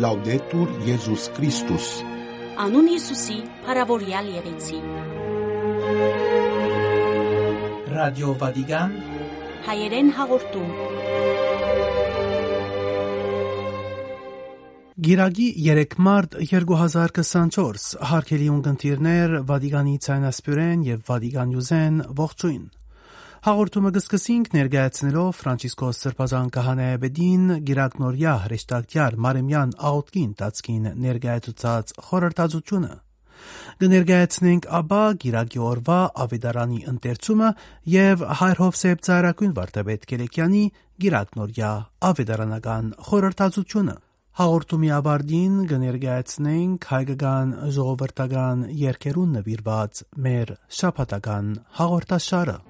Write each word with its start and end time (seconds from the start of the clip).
Լաուդետուր 0.00 0.70
Եզուս 0.86 1.24
Քրիստոս 1.36 1.86
Անուն 2.64 2.86
Հիսուսի, 2.88 3.34
փառավորյալ 3.66 4.30
եղեցի։ 4.32 4.78
Ռադիո 7.96 8.30
Վատիկան 8.40 8.94
Հայերեն 9.66 10.08
հաղորդում։ 10.20 10.70
Գիրագի 15.10 15.50
3 15.68 16.00
մարտ 16.08 16.40
2024 16.48 17.86
հարկելի 18.14 18.50
ունգընտիրներ 18.56 19.38
Վատիկանի 19.52 19.96
ցայնասպյուրեն 20.08 20.90
եւ 20.94 21.08
Վատիկանյուզեն 21.12 22.04
ողջույն 22.24 22.64
Հաղորդումը 23.40 23.90
կսկսենք 23.96 24.48
ներկայացնելով 24.52 25.28
Ֆրանցիսկոս 25.38 25.98
Սրբազան 26.04 26.48
Կահանայաբեդին 26.56 27.46
Գիրակնորյա 27.70 28.34
հրեշտակյալ 28.42 29.16
Մարեմյան 29.26 29.70
աղոթքին 29.90 30.34
տածքին 30.40 30.90
ներկայացուցած 31.04 31.94
խորհրդածությունը 32.10 32.90
կներկայացնենք 33.80 34.68
ապա 34.80 35.00
Գիրակի 35.24 35.62
օրվա 35.70 35.98
ավետարանի 36.26 36.82
ընթերցումը 36.92 37.50
եւ 37.96 38.24
Հայր 38.44 38.60
Հովսեփ 38.60 39.04
Ծայրակույն 39.08 39.56
վարդապետ 39.56 40.08
Կելեկյանի 40.12 40.64
Գիրակնորյա 41.00 41.74
ավետարանական 42.12 42.94
խորհրդածությունը 43.08 43.96
Հաղորդումի 44.40 44.90
ավարտին 45.00 45.54
կներկայացնենք 45.72 46.90
հայկական 46.92 47.56
ժողովրդական 47.80 48.66
երկերուն 48.84 49.32
նվիրված 49.40 50.04
մեր 50.28 50.58
շապատական 50.80 51.54
հաղորդաշարը 51.80 52.60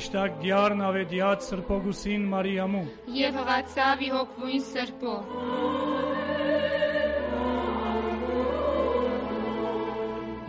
Ռեշտակ 0.00 0.36
դյարն 0.40 0.78
ավետյաց 0.80 1.46
սրպոգուսին 1.50 2.22
Մարիամու 2.32 2.86
Եվ 3.12 3.34
հղացավ 3.36 4.04
ի 4.06 4.06
հոգվույն 4.14 4.62
սրպո 4.68 5.16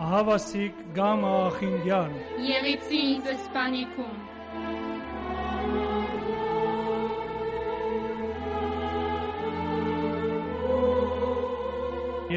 Ահավասիկ 0.06 0.78
գամ 0.96 1.26
ախին 1.32 1.76
դյարն 1.84 2.16
Եղիցի 2.46 3.02
ինձ 3.10 3.28
սպանիքում 3.34 4.16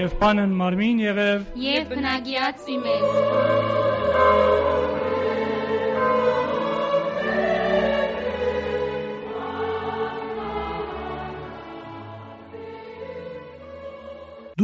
Եվ 0.02 0.19
պանն 0.25 0.59
մարմին 0.66 1.00
եղև 1.05 1.47
Եվ 1.63 1.88
բնագիացի 1.95 2.77
մեզ 2.83 3.07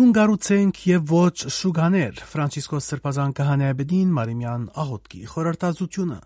Դուն 0.01 0.13
գառուցենք 0.17 0.77
եւ 0.89 1.11
ոչ 1.13 1.51
շուգաներ 1.53 2.21
Ֆրանցիսկոս 2.25 2.85
Սրբազան 2.89 3.33
Կահանայաբեդին 3.37 4.13
Մարիմյան 4.15 4.63
աղոթքի 4.83 5.19
խորհրդածությունը 5.33 6.17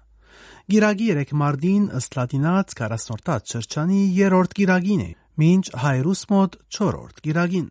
Գիրագի 0.71 1.07
3 1.17 1.33
մարտին 1.41 1.89
ըստ 1.99 2.15
լատինաց 2.19 2.75
40-րդ 2.79 3.51
շրջանի 3.51 3.99
3-րդ 4.19 4.55
գիրագին 4.61 5.01
է 5.07 5.09
մինչ 5.43 5.65
հայրուս 5.83 6.21
մոտ 6.31 6.55
4-րդ 6.77 7.19
գիրագին 7.27 7.67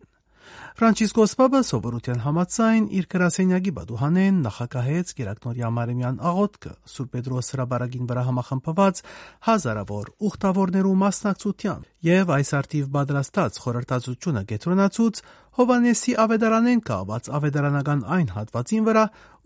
Ֆրանցիսկոս 0.75 1.33
Պապը 1.39 1.59
սովորության 1.63 2.17
համաձայն 2.19 2.87
իր 2.99 3.05
գրասենյակի 3.13 3.71
բադուհանեն 3.77 4.39
նախակահեց 4.43 5.11
Գերակնորյա 5.15 5.67
Մարեմյան 5.71 6.17
աղոթքը 6.29 6.71
Սուրբ 6.91 7.13
Պետրոս 7.13 7.51
հրաբարագին 7.53 8.09
վրա 8.09 8.23
համախմբված 8.27 8.99
հազարավոր 9.47 10.09
ուխտավորներու 10.29 10.91
մասնակցությամբ 11.05 12.09
եւ 12.09 12.33
այս 12.35 12.51
արդիվ 12.59 12.89
պատրաստած 12.97 13.59
խորհրդածությունը 13.63 14.43
գետրոնացուց 14.51 15.21
Հովանեսի 15.55 16.17
ավետարանեն 16.25 16.81
կաված 16.91 17.29
ավետարանական 17.39 18.01
այն 18.17 18.33
հատվածին 18.35 18.89
վրա, 18.89 19.05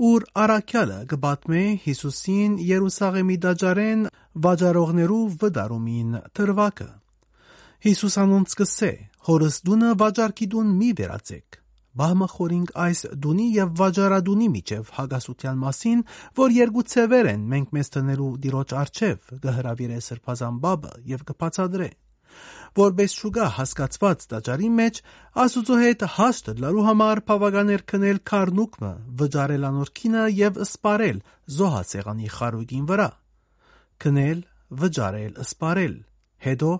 ուր 0.09 0.25
Արաքյալը 0.49 0.97
կբատմե 1.13 1.61
Հիսուսին 1.85 2.57
Երուսաղեմի 2.71 3.37
դաջարեն 3.45 4.01
վաճառողներու 4.49 5.21
վդարումին 5.45 6.17
թրվակը։ 6.33 6.89
Հիսուս 7.79 8.15
անոնց 8.19 8.53
կսե. 8.59 8.91
Հորս 9.29 9.57
դունը 9.63 9.89
վաճառքի 9.99 10.45
դուն 10.51 10.71
մի 10.79 10.89
վերածեք։ 10.99 11.57
Բահմը 11.99 12.27
խորինք 12.33 12.73
այս 12.85 13.03
դունի 13.23 13.45
եւ 13.55 13.71
վաճառադունի 13.79 14.49
միջև 14.55 14.91
հագասության 14.97 15.61
մասին, 15.63 16.01
որ 16.39 16.55
երկու 16.57 16.83
ցևեր 16.91 17.29
են 17.31 17.47
մենք 17.53 17.71
մեզ 17.77 17.91
տնելու 17.95 18.27
դիրոջ 18.43 18.75
արչև, 18.83 19.31
կհրավիրե 19.47 19.99
սրբազան 20.09 20.59
բաբը 20.65 20.93
եւ 21.13 21.25
կբացադրե 21.31 21.89
որպես 22.79 23.15
շուգա 23.19 23.45
հասկացված 23.55 24.25
տաճարի 24.31 24.69
մեջ 24.79 24.99
Աստուծո 25.43 25.77
հետ 25.83 26.03
հաշտ 26.15 26.51
լարու 26.63 26.83
համար 26.89 27.21
բավականեր 27.29 27.83
քնել 27.89 28.19
քարնուկը, 28.29 28.91
վճարել 29.23 29.65
անորքինը 29.69 30.25
եւ 30.39 30.61
սպարել 30.67 31.23
զոհացեղանի 31.59 32.29
խարույկին 32.35 32.85
վրա։ 32.91 33.09
Քնել, 34.03 34.39
վճարել, 34.83 35.33
սպարել, 35.49 35.95
հետո 36.45 36.71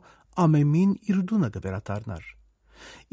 ամենին 0.45 0.91
իր 1.09 1.21
դունը 1.31 1.49
կվերադառնար։ 1.55 2.27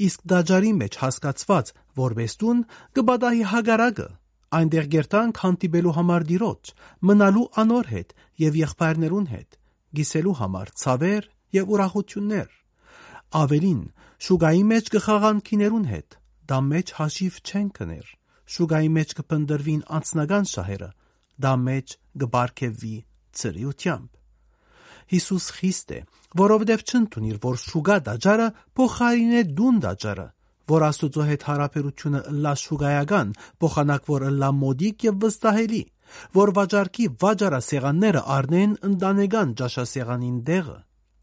Իսկ 0.07 0.27
դաջարի 0.33 0.73
մեջ 0.81 0.99
հասկացված 1.03 1.73
որպես 2.01 2.37
դուն 2.43 2.61
կբադահի 2.97 3.47
հագարակը 3.53 4.09
այնտեղ 4.57 4.87
գերտանք 4.97 5.41
հանդիպելու 5.43 5.95
համար 5.97 6.27
դիրոջ, 6.31 6.75
մնալու 7.11 7.49
անոր 7.63 7.89
հետ 7.97 8.15
եւ 8.47 8.61
եղբայրներուն 8.63 9.27
հետ, 9.33 9.59
գիսելու 9.97 10.37
համար 10.43 10.71
ցավեր 10.83 11.27
եւ 11.57 11.73
ուրախություններ 11.77 12.55
ավելին 13.41 13.81
շուգայի 14.27 14.63
մեջ 14.71 14.89
կխաղան 14.95 15.41
քիներուն 15.47 15.87
հետ 15.93 16.17
դա 16.51 16.59
մեջ 16.67 16.93
հաշիվ 16.99 17.39
չեն 17.47 17.69
կներ 17.79 18.13
շուգայի 18.57 18.91
մեջ 18.97 19.15
կփնդրվին 19.19 19.83
անձնական 19.99 20.47
շահերը 20.53 20.91
դա 21.47 21.53
մեջ 21.67 21.97
կբարգեվի 22.23 22.97
ծրիությամբ 23.41 24.09
Հիսուս 25.13 25.45
խիստ 25.57 25.93
է, 25.97 25.99
որովհետև 26.41 26.87
չընդունիր, 26.87 27.37
որ 27.47 27.61
շուգա 27.63 27.97
դաջարը 28.07 28.49
փոխարին 28.77 29.35
է 29.37 29.43
դուն 29.59 29.77
դաջարը, 29.85 30.27
որ 30.67 30.85
Աստուծո 30.87 31.27
հետ 31.31 31.45
հարաբերությունը 31.47 32.23
լա 32.47 32.55
շուգայական, 32.63 33.29
փոխանակ 33.63 34.11
որ 34.11 34.27
լա 34.41 34.51
մոդիկ 34.57 35.07
եւ 35.07 35.21
վստահելի, 35.27 35.83
որ 36.37 36.53
վաճառքի 36.57 37.07
վաճառասեղանները 37.23 38.23
առնեն 38.37 38.75
ընտանեկան 38.91 39.55
ճաշասեղանին 39.61 40.37
դեղը, 40.51 40.77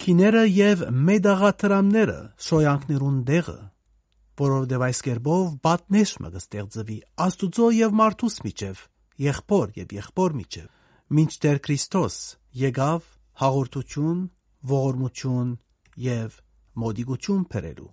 քիները 0.03 0.43
եւ 0.53 0.85
մեդաղաթրամները 1.09 2.17
շոյանքներուն 2.47 3.19
դեղը, 3.29 3.59
որովհետև 4.43 4.85
այս 4.87 5.01
կերպով 5.07 5.51
բատնեշը 5.67 6.31
կստեղծվի 6.33 6.97
Աստուծո 7.27 7.67
եւ 7.77 7.97
մարդուս 7.99 8.37
միջև, 8.47 8.81
եղբոր 9.27 9.75
եւ 9.83 9.93
եղբոր 9.99 10.37
միջև, 10.39 10.69
մինչդեռ 11.13 11.59
Քրիստոս 11.67 12.17
եկավ 12.63 13.12
հաղորդություն, 13.41 14.23
ողորմություն 14.69 15.51
եւ 16.05 16.39
մոդիգություն 16.83 17.43
բերելու։ 17.53 17.91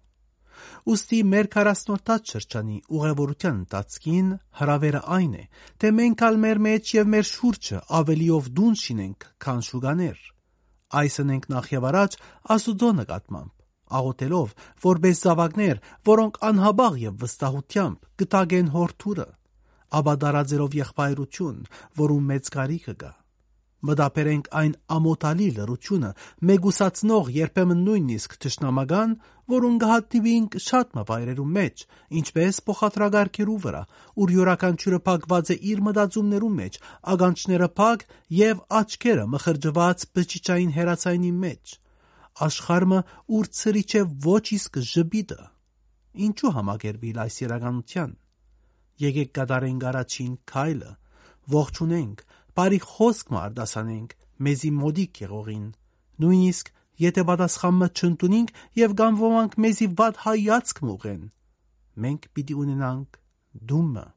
Ոստի 0.91 1.21
մեր 1.31 1.47
40-րդ 1.55 2.33
շրջանի 2.33 2.79
ուղևորության 2.97 3.61
ընթացքին 3.61 4.29
հրավերը 4.61 5.01
այն 5.17 5.37
է, 5.41 5.45
թե 5.81 5.93
մենք 6.01 6.25
ալ 6.29 6.37
մեր 6.45 6.61
մեջ 6.67 6.93
եւ 6.97 7.11
մեր 7.15 7.27
շուրջը 7.31 7.81
ավելիով 8.01 8.51
դուն 8.59 8.77
շինենք, 8.83 9.27
քան 9.45 9.63
շուգաներ։ 9.71 10.19
Այսն 11.01 11.33
ենք 11.37 11.49
նախ 11.55 11.71
եւ 11.77 11.87
առաջ 11.91 12.19
Աստուծո 12.57 12.91
նկատմամբ, 13.01 13.53
աղոթելով, 14.01 14.55
որպես 14.85 15.23
զավակներ, 15.25 15.81
որոնք 16.11 16.41
անհաբաղ 16.51 17.01
եւ 17.05 17.25
վստահությամբ 17.25 18.11
կտագեն 18.21 18.69
հորթուրը, 18.75 19.29
ապա 20.01 20.15
դարաձերով 20.27 20.77
եղբայրություն, 20.81 21.65
որում 22.05 22.31
մեծ 22.35 22.53
կարիքը 22.59 22.97
կա 23.01 23.13
մտապերենք 23.89 24.49
այն 24.61 24.73
ամոթալի 24.97 25.49
լրությունը, 25.57 26.11
մեգուսացնող 26.51 27.31
երբեմն 27.37 27.85
նույնիսկ 27.87 28.37
ճշնամական, 28.45 29.15
որուն 29.51 29.79
գահատիվինք 29.83 30.57
շատ 30.65 30.93
մվայրերու 31.01 31.47
մեջ, 31.57 31.85
ինչպես 32.21 32.61
փոխադրագարկերու 32.69 33.59
վրա, 33.65 33.83
ուր 34.21 34.35
յուրաքանչյուրը 34.37 35.01
փակված 35.11 35.51
է 35.51 35.57
իր 35.71 35.83
մտածումներու 35.91 36.53
մեջ, 36.61 36.79
ագանչները 37.15 37.69
փակ 37.81 38.05
եւ 38.41 38.65
աչքերը 38.81 39.25
մխրջված 39.35 40.07
բջիջային 40.21 40.75
հերացայինի 40.77 41.33
մեջ։ 41.45 41.75
Աշխարհը 42.41 43.01
ուր 43.37 43.51
ծրիչ 43.61 43.91
է 44.01 44.03
ոչ 44.31 44.45
իսկ 44.61 44.81
ժբիտը։ 44.91 45.43
Ինչու 46.31 46.53
համագերբիլ 46.57 47.19
այս 47.25 47.37
իրականության։ 47.47 48.15
Եկեք 49.01 49.31
կատարենք 49.37 49.85
առաջին 49.91 50.33
քայլը, 50.51 50.91
ողջունենք 51.51 52.25
բարի 52.61 52.81
խոսք 52.91 53.35
մարդասանենք 53.37 54.15
մեզի 54.47 54.71
մոդիկ 54.79 55.21
եղողին 55.25 55.67
նույնիսկ 56.25 56.73
եթե 57.09 57.27
պատասխանը 57.33 57.91
չընդունենք 57.97 58.55
եւ 58.85 58.97
կամ 59.03 59.21
ոմանք 59.25 59.59
մեզի 59.67 59.91
վատ 60.01 60.25
հայացք 60.29 60.87
մուղեն 60.91 61.29
մենք 62.07 62.33
պիտի 62.37 62.57
ունենանք 62.65 63.21
դումը 63.73 64.09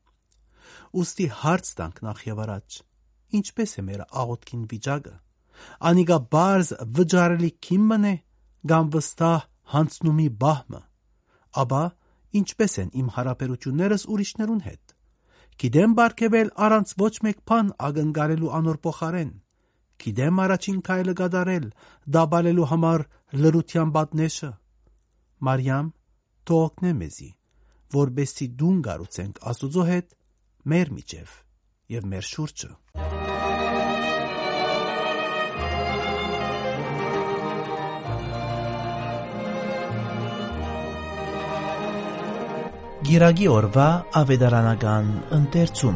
ուստի 0.93 1.27
հարց 1.41 1.69
տանք 1.79 2.01
նախ 2.05 2.19
եւ 2.27 2.39
առաջ. 2.43 2.77
Ինչպես 3.37 3.71
է 3.73 3.83
մեր 3.87 4.01
աղոթքին 4.23 4.63
վիճակը։ 4.73 5.13
Անիգա 5.89 6.17
բարձ 6.33 6.71
վճարելի 6.97 7.51
քիմ 7.65 7.83
մնե 7.91 8.13
կամ 8.71 8.91
վստահ 8.93 9.45
հանցնումի 9.73 10.27
բահմը։ 10.43 10.81
Աբա 11.63 11.83
ինչպես 12.39 12.73
են 12.83 12.89
իմ 13.01 13.07
հարաբերություններս 13.17 14.05
ուրիշներուն 14.13 14.61
հետ։ 14.67 14.82
Գիտեմ 15.63 15.93
բարգեւել 15.95 16.49
առանց 16.65 16.89
ոչ 16.99 17.13
մեկ 17.23 17.37
բան 17.49 17.67
ակնկալելու 17.87 18.49
անոր 18.57 18.79
փոխարեն։ 18.83 19.29
Գիտեմ 20.03 20.41
առաջին 20.43 20.81
քայլը 20.89 21.13
կատարել, 21.21 21.69
դաբալելու 22.17 22.67
համար 22.73 23.05
լրության 23.45 23.95
պատնեշը։ 23.95 24.51
Մարիամ, 25.47 25.95
թողնե 26.51 26.93
մեզի, 26.99 27.31
որբեսի 27.95 28.51
դուն 28.59 28.85
գառուցենք 28.91 29.43
Աստուծո 29.53 29.89
հետ 29.93 30.15
մեր 30.73 30.97
միջև 30.99 31.37
եւ 31.95 32.09
մեր 32.11 32.33
շուրջը։ 32.33 32.75
Գիրագի 43.03 43.47
օրվա 43.51 43.85
ավետարանական 44.15 45.07
ընթերցում 45.35 45.95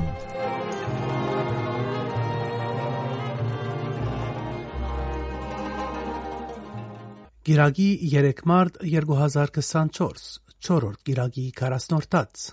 Գիրագի 7.47 7.85
3 8.13 8.41
մարտ 8.51 8.79
2024 8.89 10.25
4-րդ 10.67 11.05
Գիրագի 11.07 11.45
40-րդ 11.61 12.43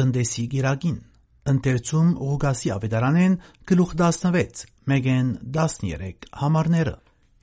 Դնդեսի 0.00 0.44
Գիրագին 0.56 0.98
Ընթերցում 1.54 2.10
Ղուկասի 2.20 2.74
ավետարանեն 2.76 3.38
գլուխ 3.72 3.94
16 4.02 4.66
մեգեն 4.92 5.30
13 5.56 6.28
համարները 6.42 6.94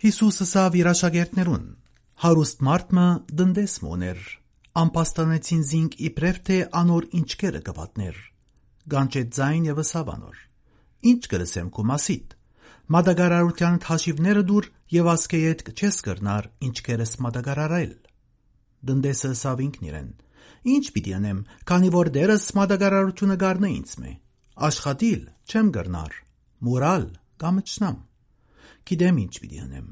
Հիսուսը 0.06 0.50
սա 0.54 0.68
վիրաշագերտներուն 0.78 1.66
հարուստ 2.28 2.64
մարդը 2.70 3.08
դնդես 3.42 3.76
մոներ 3.88 4.22
ամպաստանեցին 4.80 5.64
զինք 5.68 5.96
իբրև 6.08 6.38
թե 6.48 6.58
անոր 6.80 7.08
ինչքերը 7.20 7.60
կվատներ 7.68 8.20
գանչեց 8.92 9.34
ձայն 9.38 9.66
եւ 9.68 9.82
սավանոր 9.90 10.38
ինչ 11.12 11.22
կրսեմ 11.34 11.72
քո 11.76 11.84
մասիդ 11.92 12.36
մադագարարության 12.96 13.80
հաշիվները 13.88 14.44
դուր 14.52 14.70
եւ 14.96 15.10
ասկեյետ 15.12 15.64
չես 15.76 15.98
կրնար 16.08 16.48
ինչքերս 16.72 17.14
մադագարարել 17.26 17.94
դնդեսը 18.92 19.32
սավ 19.42 19.64
ինքն 19.68 19.88
իրեն 19.92 20.10
ինչ 20.72 20.86
պիտի 20.96 21.16
անեմ 21.20 21.40
քանի 21.72 21.92
որ 21.96 22.12
դերս 22.16 22.46
մադագարարությունը 22.62 23.38
գառնը 23.44 23.72
ինձ 23.76 23.96
մե 24.02 24.14
աշխատիլ 24.72 25.24
չեմ 25.52 25.72
գրնար 25.78 26.20
մուրալ 26.68 27.08
կամ 27.44 27.64
չնամ 27.68 27.98
գիտեմ 28.92 29.22
ինչ 29.26 29.34
պիտի 29.42 29.62
անեմ 29.68 29.88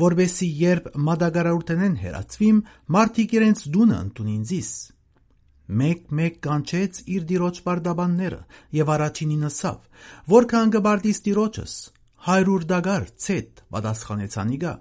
որբեսի 0.00 0.48
երբ 0.60 0.88
մադագարարութենեն 1.10 1.98
հերացվիմ, 2.04 2.62
մարդիկ 2.96 3.36
իրենց 3.40 3.66
դունը 3.74 4.00
ընտունին 4.04 4.42
զիս։ 4.50 4.72
Մեկ-մեկ 5.70 6.38
կանչեց 6.42 6.96
իր 7.14 7.26
դիրոջ 7.30 7.58
բարդաբանները 7.66 8.38
եւ 8.74 8.88
առաջինին 8.94 9.44
ասավ. 9.48 9.76
«Որքան 10.32 10.72
գբարդիս 10.74 11.18
դիրոջս»։ 11.26 11.74
«Հայրուր 12.26 12.64
դագար 12.70 13.04
ցետ» 13.24 13.62
պատասխանեց 13.74 14.34
անիգա։ 14.42 14.72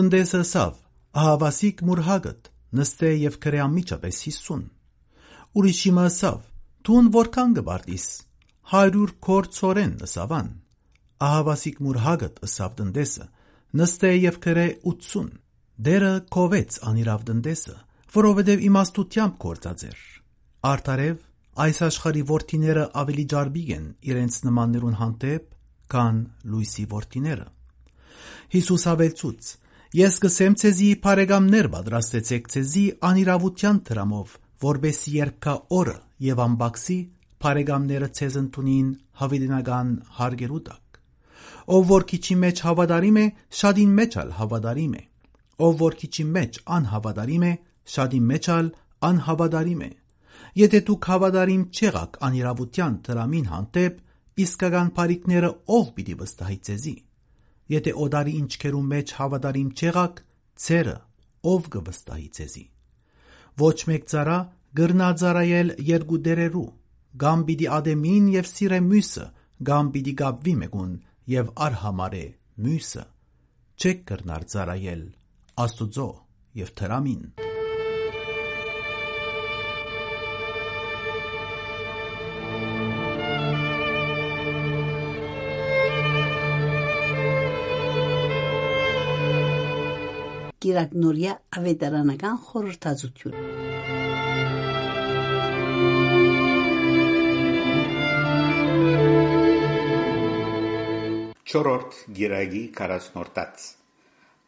Դնդեսը 0.00 0.40
ասավ. 0.44 0.72
«Ահավասիկ 1.20 1.82
մուրհագդ, 1.90 2.48
նստե 2.80 3.10
եւ 3.20 3.36
քրե 3.44 3.60
ամիջապես 3.66 4.22
50»։ 4.30 4.64
Ուրիշի 5.60 5.92
ասավ. 6.00 6.40
«Դուն 6.88 7.12
որքան 7.20 7.54
գբարդիս»։ 7.60 8.06
«Հայրուր 8.70 9.10
կորցորեն» 9.26 9.94
ասավան։ 10.06 10.48
Ահավասիկ 11.20 11.80
մուրհագդ 11.84 12.44
ասավ 12.48 12.76
դնդեսը 12.80 13.24
նստե 13.78 14.10
եւ 14.16 14.38
գրե 14.44 14.66
80 14.90 15.28
դերը 15.86 16.10
կովեց 16.34 16.78
անիրավ 16.90 17.20
դնդեսը 17.28 17.76
որովհետև 18.16 18.64
իմաստությամբ 18.66 19.36
կործած 19.44 19.84
էր 19.90 20.00
արտարև 20.70 21.20
այս 21.64 21.78
աշխարհի 21.86 22.24
ворթիները 22.30 22.84
ավելի 23.02 23.24
ջարբիկ 23.32 23.70
են 23.76 23.86
իրենց 24.10 24.38
նմաններուն 24.48 24.98
հանդեպ 25.00 25.46
քան 25.94 26.18
լույսի 26.50 26.84
ворթիները 26.90 27.46
Հիսուս 28.54 28.84
ավելցուց 28.90 29.50
ես 30.00 30.18
կսեմ 30.24 30.58
ցեզի 30.60 30.90
բարեկամներ 31.06 31.70
պատրաստեցեք 31.76 32.52
ցեզի 32.54 32.84
անիրավության 33.10 33.80
դրամով 33.90 34.36
որբես 34.66 35.00
երբ 35.14 35.40
կա 35.46 35.54
օրը 35.80 35.96
եւ 36.26 36.42
ամբաքսի 36.50 36.98
բարեկամները 37.44 38.08
ցեզ 38.20 38.38
ընդունին 38.40 38.88
հավիդնական 39.22 39.92
հարգերուտակ 40.18 40.89
Ով 41.70 41.84
որ 41.86 42.04
քիչի 42.10 42.34
մեջ 42.42 42.60
հավատարիմ 42.66 43.18
է, 43.20 43.24
շատին 43.54 43.90
մեջ 43.98 44.14
ալ 44.20 44.30
հավատարիմ 44.40 44.94
է։ 44.98 45.02
Ով 45.66 45.74
որ 45.80 45.96
քիչի 46.00 46.24
մեջ 46.34 46.56
անհավատարիմ 46.76 47.44
է, 47.46 47.52
շատի 47.94 48.20
մեջ 48.30 48.46
ալ 48.54 48.70
անհավատարիմ 49.10 49.82
է։ 49.86 49.90
Եթե 50.60 50.80
դուք 50.88 51.06
հավատարիմ 51.10 51.62
չեղաք 51.70 52.16
անիրավության 52.26 52.96
դրամին 53.06 53.46
հանդեպ, 53.50 54.00
իսկական 54.44 54.90
բարիկները 54.96 55.50
ով 55.76 55.86
պիտի 55.94 56.16
վստահի 56.20 56.58
ցեզի։ 56.66 56.94
Եթե 57.70 57.92
օդարի 58.04 58.34
ինչքերու 58.40 58.82
մեջ 58.90 59.12
հավատարիմ 59.20 59.68
չեղաք, 59.78 60.16
ցերը 60.64 60.96
ով 61.54 61.68
կվստահի 61.76 62.28
ցեզի։ 62.40 62.64
Ոչ 63.60 63.78
մեկ 63.90 64.10
ծառա 64.10 64.38
գրնա 64.80 65.10
ծառայել 65.20 65.70
երկու 65.90 66.18
դերերու, 66.26 66.66
կամ 67.20 67.46
պիտի 67.46 67.70
ադեմին 67.78 68.26
եւ 68.34 68.50
սիրե 68.50 68.80
մյուսը, 68.90 69.26
կամ 69.70 69.94
պիտի 69.94 70.14
գաբվի 70.20 70.54
մեկուն 70.64 70.92
եւ 71.30 71.50
արհամարե 71.62 72.22
մյուսը 72.64 73.02
չեք 73.80 74.00
կրնար 74.10 74.46
ծառայել 74.52 75.02
Աստուծո 75.64 76.06
եւ 76.60 76.72
թրամին 76.80 77.22
Կիրակնորյա 90.60 91.36
ավետարանական 91.60 92.42
խորհրդածություն 92.48 94.09
Չորրորդ 101.50 101.94
գիրագի 102.14 102.60
40-րդած 102.78 103.62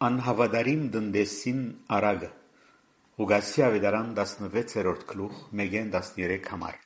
Անհավատարիմ 0.07 0.83
դնդեսին 0.95 1.63
արագը 1.97 2.29
Ուգասի 3.25 3.65
ավետարան 3.67 4.13
16-րդ 4.19 5.01
գլուխ 5.09 5.41
մեգեն 5.61 5.89
13 5.97 6.47
համար 6.53 6.77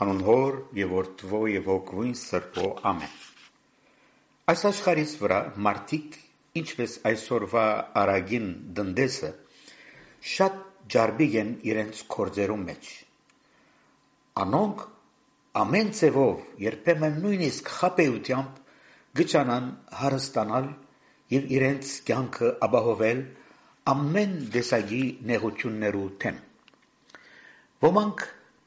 Հանուն 0.00 0.22
հոր 0.26 0.58
եւ 0.80 0.94
որդվո 0.96 1.42
եւ 1.52 1.70
հոգվույն 1.70 2.16
սրբո 2.22 2.66
ամեն 2.90 3.14
Այս 4.50 4.64
աշխարհից 4.72 5.12
վրա 5.20 5.38
մարդիկ 5.68 6.18
ինչպես 6.62 6.96
այսօրվա 7.12 7.66
արագին 8.02 8.48
դնդեսը 8.80 9.30
շատ 10.32 10.56
ջարբիկ 10.96 11.36
են 11.44 11.52
իրենց 11.70 12.02
կորձերում 12.16 12.66
մեջ 12.72 12.90
Անոնք 14.46 14.82
ամեն 15.62 15.94
ցևով 16.00 16.50
երբեմն 16.66 17.22
նույնիսկ 17.22 17.70
խապեությամբ 17.78 18.59
գճանան 19.18 19.66
հարստանալ 20.00 20.66
եւ 21.34 21.46
իրենց 21.56 21.94
կյանքը 22.06 22.50
ապահովել 22.66 23.22
ամեն 23.90 24.34
դեսագի 24.54 25.02
նեղություններու 25.30 26.08
թեմ։ 26.22 26.38
Ոմանք 27.86 28.24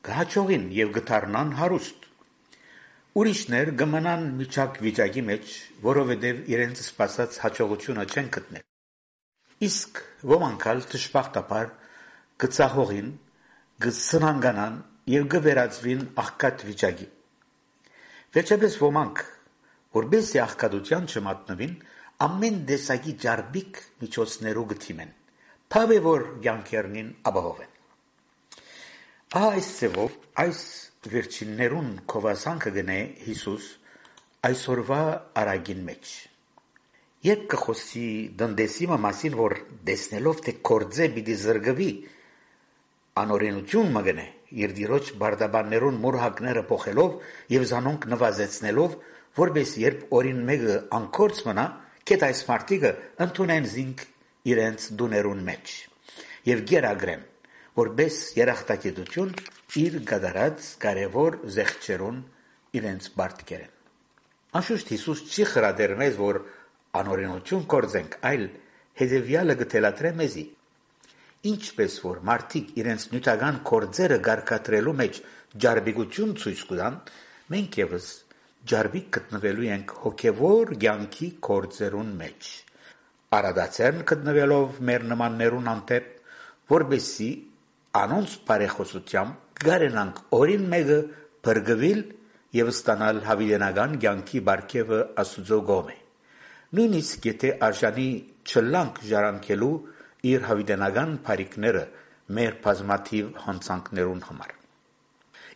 գահաճողին 0.07 0.65
եւ 0.77 0.93
գտարնան 0.97 1.53
հարուստ։ 1.59 2.07
Ուրիշներ 3.21 3.71
գմնան 3.79 4.23
միջակ 4.39 4.79
վիճակի 4.83 5.23
մեջ, 5.27 5.51
որովհետեւ 5.85 6.39
իրենց 6.53 6.81
սպասած 6.83 7.37
հաջողությունը 7.43 8.05
չեն 8.09 8.31
գտնել։ 8.37 8.63
Իսկ 9.67 10.01
ոմանք 10.33 10.65
ալ 10.73 10.81
դժբախտաբար 10.93 11.69
գծախողին 12.43 13.13
գծնանգանան 13.85 14.81
եւ 15.13 15.29
գվերածվին 15.35 16.03
աղքատ 16.23 16.65
վիճակի։ 16.71 17.07
Վերջապես 18.33 18.77
ոմանք 18.81 19.23
որբեսի 19.93 20.39
աղքատության 20.43 21.05
չմատնվին, 21.13 21.75
ամեն 22.27 22.57
դեսակի 22.69 23.13
ջարբիկ 23.23 23.79
միջոցներու 24.03 24.65
գթիմեն։ 24.73 25.13
Փավե 25.73 25.99
որ 26.05 26.25
ցանկերնին 26.45 27.13
ապահովեն։ 27.29 27.71
Ահա 29.33 29.47
այս 29.57 29.69
ծևով 29.79 30.17
այս 30.43 30.59
վերջիններուն 31.13 31.87
կովասանքը 32.13 32.71
գնե 32.77 32.99
Հիսուս 33.27 33.69
այսօրվա 34.49 34.99
արագին 35.41 35.81
մեջ։ 35.87 36.11
Երբ 37.23 37.43
կխոսի 37.53 38.07
դնդեսի 38.39 38.87
մասին, 38.93 39.35
որ 39.39 39.55
դեսնելով 39.89 40.43
թե 40.45 40.53
կորձե 40.69 41.07
պիտի 41.17 41.35
զրգվի, 41.43 41.91
անօրենություն 43.23 43.91
մգնե 43.97 44.27
իր 44.63 44.73
դիրոջ 44.77 45.11
բարդաբաններուն 45.21 45.99
մուրհակները 46.03 46.63
փոխելով 46.69 47.13
եւ 47.53 47.65
զանոնք 47.73 48.07
նվազեցնելով 48.13 48.97
որբես 49.39 49.73
երբ 49.81 50.03
օրին 50.17 50.41
մեկը 50.49 50.77
անկորց 50.97 51.41
մնա, 51.47 51.65
կետ 52.09 52.25
այս 52.27 52.41
մարդիկը 52.49 52.91
ընդունեն 53.25 53.67
զինք 53.73 54.03
իրենց 54.53 54.87
դուներուն 54.99 55.43
մեջ 55.49 55.75
եւ 56.49 56.63
գերագրեն, 56.69 57.21
որբես 57.79 58.17
երախտագիտություն 58.37 59.31
իր 59.83 59.95
գդարած 60.09 60.65
կարևոր 60.83 61.37
զեղչերուն 61.55 62.17
իրենց 62.77 63.07
բարտկերեն։ 63.17 63.71
Անշուշտ 64.59 64.91
Հիսուս 64.93 65.23
չի 65.33 65.45
խրադեր 65.53 65.93
մեզ, 66.03 66.17
որ 66.19 66.41
անօրենություն 66.99 67.63
կործենք, 67.73 68.17
այլ 68.29 68.43
հետևյալը 69.01 69.55
գտելատրե 69.63 70.11
մեզի 70.19 70.43
ինչպես 71.43 71.95
որ 72.03 72.19
մարդիկ 72.27 72.69
իրենց 72.79 73.05
նյութական 73.13 73.57
կորձերը 73.67 74.17
գարկատրելու 74.27 74.93
մեջ 74.99 75.17
ջարբիկություն 75.63 76.35
ցույց 76.43 76.61
կտան, 76.69 76.99
մենք 77.53 77.79
եւս 77.81 78.05
ջարբիկ 78.71 79.07
գտնվելու 79.15 79.65
ենք 79.67 79.89
հոգևոր 80.03 80.69
ցանկի 80.83 81.27
կորձերուն 81.47 82.11
մեջ։ 82.19 82.51
Արադացեն 83.35 83.97
գտնվելով 84.11 84.77
մեր 84.89 85.05
նմաններուն 85.09 85.67
անտեպ, 85.73 86.05
որբեսի 86.71 87.27
անոնց 88.03 88.37
բարեխոսությամբ 88.47 89.59
գարենանք 89.67 90.21
օրին 90.39 90.65
մեկը 90.75 90.99
բրգվիլ 91.47 92.01
եւ 92.59 92.71
ստանալ 92.73 93.21
հավիդենական 93.27 93.99
ցանկի 94.05 94.43
բարգեւը 94.47 94.99
Աստուծո 95.23 95.59
գոմե։ 95.73 95.97
Նույնիսկ 96.73 97.31
եթե 97.33 97.55
արժանի 97.67 98.09
չլանք 98.47 99.01
ժառանգելու 99.11 99.73
իր 100.33 100.45
հավիտենական 100.47 101.17
բարիկները 101.27 101.87
մեր 102.37 102.61
բազմաթիվ 102.63 103.33
հանցանքներուն 103.43 104.21
համար։ 104.29 104.53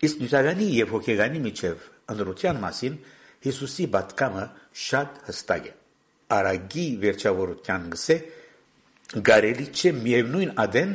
Իսկ 0.08 0.20
նյութականի 0.24 0.68
եւ 0.78 0.92
հոգեգանի 0.98 1.40
միջև 1.48 1.94
ընդրության 2.14 2.62
մասին 2.64 2.98
Հիսուսի 3.48 3.86
պատկամը 3.94 4.46
շատ 4.88 5.20
հստակ 5.28 5.68
է։ 5.68 5.74
Արագի 6.38 6.86
վերջավորության 7.04 7.84
գսե 7.94 8.18
գարելի 9.28 9.68
չէ 9.72 9.92
միևնույն 9.98 10.54
ադեն 10.64 10.94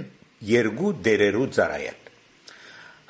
երկու 0.53 0.91
դերերու 1.07 1.47
ծարայել։ 1.57 2.01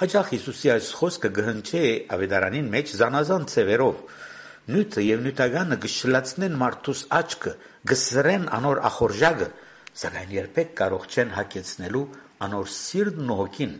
Հաջող 0.03 0.29
Հիսուսի 0.33 0.71
այս 0.73 0.91
խոսքը 0.99 1.31
գհնչե 1.39 1.83
ավետարանին 2.17 2.69
մեջ 2.73 2.93
զանազան 3.03 3.49
ծևերով 3.53 3.99
նյութը 4.73 5.03
եւ 5.03 5.23
նյութականը 5.27 5.79
գշլացնեն 5.83 6.57
մարդուս 6.63 7.01
աչքը, 7.19 7.53
գսրեն 7.93 8.45
անոր 8.59 8.81
ախորժակը 8.89 9.49
սակայն 10.03 10.31
երբեք 10.37 10.71
կարող 10.79 11.07
չեն 11.13 11.33
հակեցնելու 11.37 12.05
անոր 12.47 12.71
սիրտն 12.73 13.33
ու 13.33 13.39
հոգին։ 13.43 13.75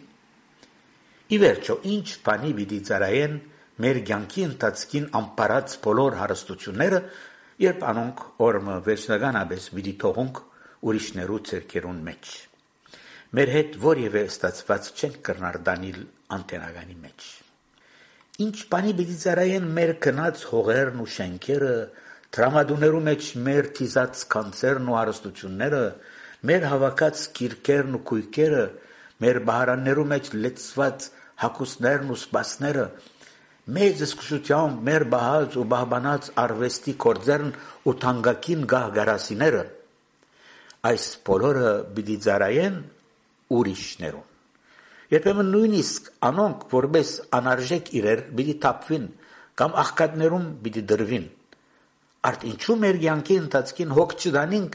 Ի 1.33 1.37
վերջո, 1.43 1.77
ինչ 1.93 2.09
բանի 2.27 2.51
պիտի 2.59 2.81
ծարայեն 2.89 3.37
մեր 3.81 4.01
ցանկի 4.09 4.43
ընթացքին 4.49 5.07
ամպարած 5.17 5.77
բոլոր 5.87 6.17
հարստությունները, 6.21 6.99
երբ 7.63 7.85
անոնք 7.93 8.25
օրմը 8.47 8.75
վերջնականապես 8.89 9.69
պիտի 9.77 9.95
թողունք 10.03 10.41
ուրիշներու 10.83 11.39
ցերկերուն 11.49 12.03
մեջ։ 12.09 12.33
Մեր 13.33 13.53
հետ 13.57 13.77
որևէ 13.87 14.23
ստացված 14.29 14.91
չեն 14.93 15.15
կրնար 15.29 15.59
դանիլ 15.69 16.01
անտենագանի 16.37 16.97
մեջ։ 17.07 17.29
Ինչ 18.43 18.57
բանի 18.73 18.93
պիտի 18.99 19.17
ծարայեն 19.23 19.71
մեր 19.77 19.93
կնած 20.05 20.45
հողերն 20.53 21.01
ու 21.03 21.11
շենքերը, 21.17 21.77
Տրամադուներու 22.33 23.01
մեջ 23.07 23.27
մեր 23.47 23.67
թիզած 23.77 24.21
կանցերն 24.33 24.87
ու 24.89 24.95
հարստությունները, 24.97 25.81
մեր 26.49 26.63
հավաքած 26.73 27.25
գիրքերն 27.39 27.99
ու 27.99 28.01
քույքերը, 28.09 28.63
մեր 29.23 29.41
բահարաններու 29.49 30.07
մեջ 30.13 30.31
լեցված 30.45 31.09
հակուսներն 31.43 32.15
ու 32.15 32.17
սպասները, 32.23 32.87
մեծ 33.63 34.01
զսկշությամբ 34.03 34.81
մեր 34.89 35.05
բահած 35.13 35.57
ու 35.61 35.65
բահբանած 35.71 36.29
արվեստի 36.43 36.95
կորձերն 37.05 37.53
ու 37.87 37.95
թանկագին 38.03 38.65
գահգարասիները 38.73 39.61
այս 40.91 41.05
բոլորը 41.29 41.71
պիտի 41.95 42.17
ծարայեն 42.27 42.81
ուրիշներուն 43.59 45.15
երբեմն 45.15 45.53
նույնիսկ 45.55 46.11
անոնք 46.33 46.67
որպես 46.75 47.13
անարժեք 47.39 47.93
իրեր 48.03 48.25
պիտի 48.35 48.57
թափվին 48.67 49.07
կամ 49.63 49.79
աղքատներում 49.85 50.51
պիտի 50.67 50.85
դրվին 50.91 51.29
Արդ 52.23 52.45
ինչու 52.47 52.75
մեր 52.83 52.99
յանքի 53.03 53.37
ընթացքին 53.43 53.95
հոգ 53.99 54.13
չդանինք 54.19 54.75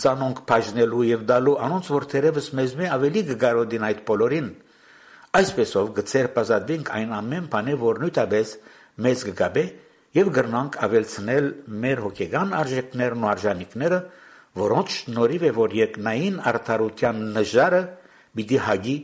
զանոնք 0.00 0.38
բաժնելու 0.48 1.06
եւ 1.08 1.24
դալու 1.28 1.56
անոնց 1.64 1.90
որ 1.92 2.06
թերևս 2.12 2.46
մեզ 2.56 2.76
մե 2.80 2.86
ավելի 3.00 3.22
գարոդին 3.42 3.84
այդ 3.88 4.00
բոլորին 4.10 4.48
այսպեսով 5.38 5.90
գծեր 5.94 6.28
բազատվենք 6.34 6.88
այն 6.96 7.12
ամեն 7.14 7.44
բանը 7.52 7.74
որ 7.80 7.98
նույնապես 8.02 8.54
մեզ 9.06 9.20
գգաբե 9.28 9.64
եւ 10.18 10.30
գրնանք 10.36 10.78
ավելցնել 10.86 11.50
մեր 11.84 12.00
հոգեգան 12.06 12.54
արժեքներն 12.60 13.26
ու 13.26 13.28
արժանինքները 13.30 13.98
որոնց 14.60 14.96
նորիվ 15.14 15.44
է 15.46 15.52
որ 15.60 15.76
երկնային 15.80 16.40
արդարության 16.50 17.20
նժարը 17.36 17.82
պիտի 18.40 18.58
հագի 18.66 18.96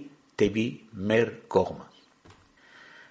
դեպի 0.42 0.64
մեր 1.12 1.30
կողմը 1.54 1.87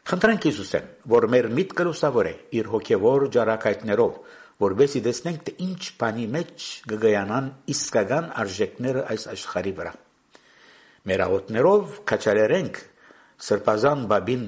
Խնդրանք 0.06 0.44
Հիսուսեն, 0.46 0.90
որ 1.10 1.26
մեր 1.34 1.46
միտքը 1.58 1.86
լուսավորե 1.88 2.34
իր 2.60 2.68
հոգևոր 2.70 3.24
ջարակայտներով, 3.36 4.18
որբեսի 4.62 5.02
տեսնենք 5.08 5.40
թե 5.48 5.54
ինչ 5.66 5.80
բանի 6.04 6.26
մեջ 6.36 6.66
գգայանան 6.92 7.48
իսկական 7.74 8.28
արժեքները 8.44 9.06
այս 9.16 9.26
աշխարհի 9.32 9.74
վրա։ 9.80 9.94
Մեր 11.10 11.24
աղոտներով 11.26 11.98
կաչալերենք 12.12 12.78
սրբազան 13.46 14.06
բաբին 14.12 14.46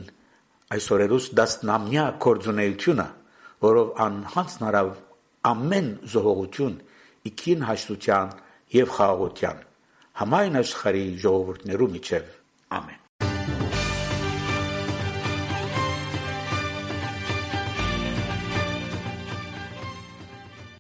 այսօրերուս 0.78 1.26
դասնամյա 1.38 2.06
կորձունեությունը, 2.28 3.08
որով 3.68 3.92
անհանցնարավ 4.08 4.92
ամեն 5.52 5.90
զոհողություն 6.14 6.78
իքին 7.32 7.66
հաշտության 7.72 8.32
եւ 8.78 8.94
խաղաղության 8.98 9.66
համայն 10.22 10.62
աշխարհի 10.64 11.04
ժողովուրդներու 11.24 11.92
միջև 11.98 12.32
ամեն 12.80 13.07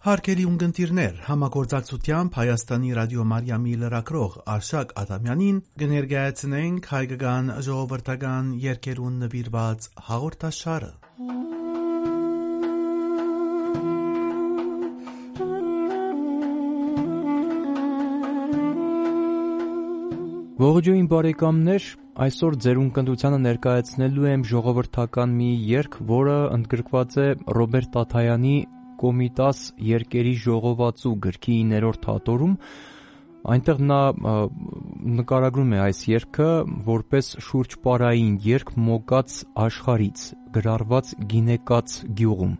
Հարկելի 0.07 0.43
ունգընտիրներ, 0.47 1.15
համագործակցությամբ 1.27 2.35
Հայաստանի 2.39 2.91
ռադիո 2.95 3.23
Մարիամի 3.27 3.73
լրակրող 3.81 4.35
Արշակ 4.53 4.93
Ադամյանին 5.01 5.57
կներկայացնենք 5.81 6.87
հայկական 6.93 7.49
ժողովրդական 7.67 8.53
երկերուն 8.63 9.17
նվիրված 9.25 9.87
հաղորդաշարը։ 10.07 10.91
Ողջույն 20.63 21.11
բարեկամներ, 21.11 21.91
այսօր 22.23 22.55
ձեր 22.63 22.79
ունկնդությանը 22.85 23.43
ներկայացնելու 23.43 24.31
եմ 24.31 24.47
ժողովրդական 24.55 25.37
մի 25.43 25.51
երգ, 25.73 25.99
որը 26.15 26.39
ընդգրկված 26.55 27.21
է 27.27 27.29
Ռոբերտ 27.59 27.93
Տաթայանի 27.99 28.55
Կոմիտաս 29.01 29.63
երկերի 29.87 30.35
ժողովածու 30.43 31.15
գրքի 31.25 31.57
9-րդ 31.71 32.07
հատորում 32.11 32.53
այնտեղ 33.47 33.81
նա 33.89 33.99
նկարագրում 35.17 35.73
է 35.77 35.81
այս 35.87 35.99
երգը 36.11 36.47
որպես 36.87 37.29
շուրջպարային 37.47 38.33
երգ 38.43 38.71
մոգած 38.87 39.35
աշխարից 39.67 40.23
գրառված 40.57 41.11
գինեկած 41.33 41.99
գյուղում 42.17 42.55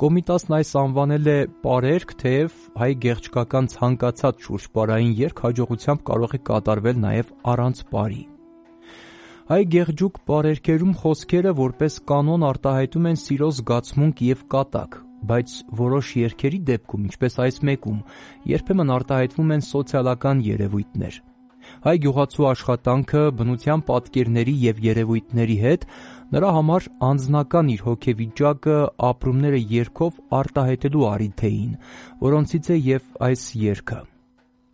Կոմիտասն 0.00 0.54
այս 0.56 0.68
անվանել 0.80 1.26
է 1.28 1.32
պարերք, 1.60 2.12
թեև 2.22 2.52
հայ 2.80 2.86
գեղչկական 3.04 3.66
ցանկացած 3.68 4.46
շուրջպարային 4.46 5.10
երկ 5.18 5.42
հաջողությամբ 5.44 6.04
կարող 6.10 6.36
է 6.38 6.40
կատարվել 6.48 7.02
նաև 7.02 7.34
առանց 7.52 7.82
պարի։ 7.90 8.22
Հայ 9.50 9.60
գեղջուկ 9.74 10.18
պարերքերում 10.30 10.96
խոսքերը 11.02 11.52
որպես 11.60 12.00
կանոն 12.08 12.48
արտահայտում 12.48 13.10
են 13.12 13.20
սիրո 13.26 13.50
զգացմունք 13.60 14.24
եւ 14.30 14.44
կատակ, 14.56 14.98
բայց 15.30 15.56
որոշ 15.80 16.12
երգերի 16.20 16.60
դեպքում, 16.70 17.08
ինչպես 17.10 17.40
այս 17.44 17.58
մեկում, 17.70 17.98
երբեմն 18.50 18.94
արտահայտվում 18.96 19.52
են 19.56 19.66
սոցիալական 19.70 20.46
երևույթներ։ 20.50 21.18
Հայ 21.84 21.96
գյուղացու 22.02 22.46
աշխատանքը 22.50 23.20
բնության 23.40 23.82
պատկերների 23.88 24.54
եւ 24.64 24.80
երևույթների 24.84 25.56
հետ 25.64 25.84
նրա 26.34 26.52
համար 26.56 26.86
անձնական 27.08 27.70
իր 27.74 27.82
հոգեվիճակը, 27.88 28.78
ապրումները 29.10 29.60
երգով 29.74 30.22
արտահայտելու 30.40 31.04
առիթ 31.10 31.44
էին, 31.50 31.76
որոնցից 32.24 32.70
է 32.70 32.80
եւ 32.90 33.06
այս 33.28 33.44
երգը։ 33.64 34.00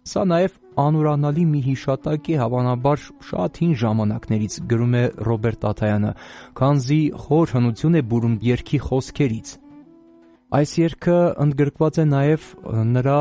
Սա 0.07 0.23
նաև 0.31 0.59
անուրանալի 0.79 1.45
մի 1.51 1.61
հիշատակ 1.67 2.29
է 2.31 2.37
հավանաբար 2.39 3.05
շատ 3.27 3.61
հին 3.63 3.73
ժամանակներից 3.83 4.59
գրում 4.71 4.95
է 5.01 5.05
Ռոբերտ 5.29 5.63
Տաթայանը, 5.67 6.13
քանզի 6.61 7.01
խոր 7.27 7.55
հնություն 7.57 7.99
է 8.01 8.03
բուրում 8.13 8.37
երկի 8.47 8.81
խոսքերից։ 8.87 9.55
Այս 10.55 10.73
երգը 10.79 11.15
ընդգրկված 11.43 11.97
է 11.99 12.03
նաև 12.07 12.43
նրա 12.95 13.15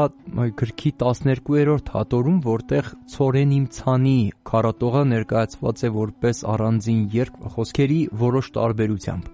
գրքի 0.60 0.92
12-րդ 1.02 1.88
հատորում, 1.96 2.36
որտեղ 2.46 2.92
«Ցորեն 3.14 3.56
իմ 3.56 3.64
ցանի» 3.78 4.20
քառատողը 4.46 5.02
ներկայացված 5.14 5.82
է 5.82 5.92
որպես 5.96 6.44
առանձին 6.54 7.02
երգ 7.16 7.50
խոսքերի 7.56 7.98
որոշ 8.22 8.52
տարբերությամբ։ 8.60 9.34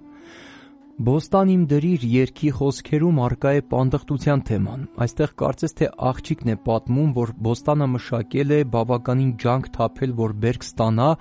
Բոստան 1.12 1.52
իմ 1.52 1.68
դրիր 1.76 2.08
երկի 2.16 2.56
խոսքերում 2.62 3.22
արկա 3.28 3.56
է 3.60 3.68
պանդխտության 3.76 4.48
թեման։ 4.48 4.90
Այստեղ 5.04 5.38
կարծես 5.44 5.78
թե 5.82 5.94
աղջիկն 6.16 6.56
է 6.56 6.60
պատմում, 6.72 7.14
որ 7.20 7.38
Բոստանը 7.44 7.92
մշակել 8.00 8.56
է 8.56 8.64
բավականին 8.72 9.38
ջանք 9.44 9.72
թափել, 9.76 10.20
որ 10.24 10.40
բերք 10.48 10.68
ստանա, 10.72 11.14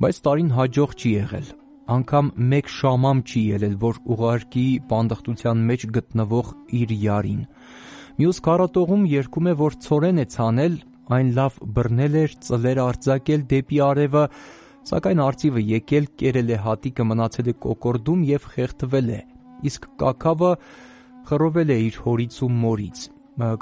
բայց 0.00 0.24
տարին 0.24 0.52
հաջող 0.56 1.00
չի 1.02 1.18
եղել։ 1.18 1.57
Անկամ 1.88 2.30
մեկ 2.52 2.70
շամամ 2.74 3.24
չի 3.24 3.42
ելել, 3.54 3.74
որ 3.82 3.98
ուղարկի 4.14 4.66
պանդխտության 4.92 5.64
մեջ 5.72 5.86
գտնվող 5.96 6.52
իր 6.78 6.94
յարին։ 7.08 7.42
Մյուս 8.18 8.40
կարատողում 8.48 9.04
երկում 9.14 9.48
է, 9.48 9.54
որ 9.62 9.76
ծորեն 9.88 10.18
է 10.18 10.26
ցանել, 10.34 10.78
այն 11.18 11.28
լավ 11.38 11.60
բռնել 11.78 12.16
էր, 12.22 12.32
ծլեր 12.48 12.80
արձակել 12.84 13.44
դեպի 13.52 13.78
արևը, 13.88 14.24
Սակայն 14.88 15.18
արծիվը 15.20 15.62
եկել, 15.68 16.06
կերել 16.16 16.50
է 16.54 16.56
հատիկը, 16.64 17.04
մնացել 17.08 17.48
է 17.50 17.52
կոկորդում 17.64 18.20
եւ 18.28 18.44
խեղդվել 18.52 19.08
է։ 19.12 19.18
Իսկ 19.68 19.88
կակավը 20.00 20.52
խռովել 21.28 21.72
է 21.74 21.76
իր 21.88 21.98
հորից 22.04 22.38
ու 22.46 22.48
մորից։ 22.62 23.02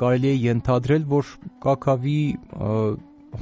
Կարելի 0.03 0.31
է 0.31 0.37
ենթադրել, 0.45 1.07
որ 1.11 1.33
կակավի 1.67 2.21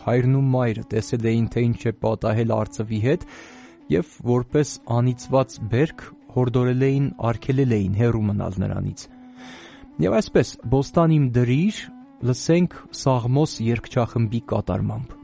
հայրն 0.05 0.39
ու 0.39 0.45
մայրը 0.55 0.85
տեսել 0.95 1.29
էին, 1.35 1.51
թե 1.53 1.65
ինչ 1.69 1.81
է 1.85 1.93
պատահել 2.05 2.55
արծվի 2.57 3.01
հետ 3.05 3.29
եւ 3.93 4.15
որպես 4.31 4.71
անիծված 4.99 5.59
բերք 5.73 6.07
հորդորել 6.35 6.87
էին, 6.89 7.11
արգելել 7.31 7.75
էին 7.79 7.99
հերու 8.01 8.23
մնալ 8.31 8.57
նրանից։ 8.65 9.05
Եվ 10.05 10.17
այսպես, 10.19 10.49
Բոստան 10.73 11.15
իմ 11.15 11.27
դրիր, 11.35 11.83
լսենք 12.25 12.79
Սաղմոս 13.05 13.53
երգչախմբի 13.69 14.41
կատարմամբ։ 14.55 15.24